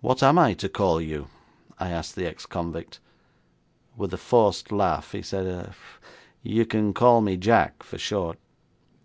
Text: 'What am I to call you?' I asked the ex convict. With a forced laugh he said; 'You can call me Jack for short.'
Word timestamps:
'What 0.00 0.22
am 0.22 0.38
I 0.38 0.54
to 0.54 0.68
call 0.68 1.00
you?' 1.00 1.26
I 1.80 1.88
asked 1.90 2.14
the 2.14 2.24
ex 2.24 2.46
convict. 2.46 3.00
With 3.96 4.14
a 4.14 4.16
forced 4.16 4.70
laugh 4.70 5.10
he 5.10 5.22
said; 5.22 5.74
'You 6.40 6.64
can 6.64 6.94
call 6.94 7.20
me 7.20 7.36
Jack 7.36 7.82
for 7.82 7.98
short.' 7.98 8.38